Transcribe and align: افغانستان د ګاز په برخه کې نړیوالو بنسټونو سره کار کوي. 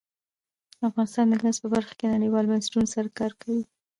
افغانستان 0.87 1.25
د 1.29 1.33
ګاز 1.41 1.57
په 1.63 1.67
برخه 1.75 1.93
کې 1.99 2.13
نړیوالو 2.15 2.51
بنسټونو 2.51 2.87
سره 2.95 3.09
کار 3.19 3.31
کوي. 3.41 3.63